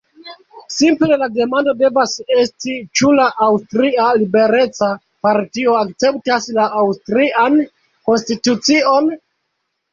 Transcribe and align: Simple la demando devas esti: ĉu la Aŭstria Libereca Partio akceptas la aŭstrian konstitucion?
Simple 0.75 1.17
la 1.23 1.27
demando 1.33 1.73
devas 1.81 2.15
esti: 2.37 2.77
ĉu 3.01 3.11
la 3.19 3.27
Aŭstria 3.49 4.07
Libereca 4.23 4.91
Partio 5.29 5.77
akceptas 5.85 6.51
la 6.59 6.69
aŭstrian 6.83 7.63
konstitucion? 8.11 9.17